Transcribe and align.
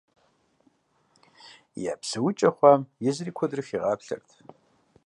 Я 1.91 1.93
псэукӀэ 1.99 2.49
хъуам 2.57 2.81
езыри 3.09 3.31
куэдрэ 3.37 3.61
хигъаплъэрт. 3.67 4.29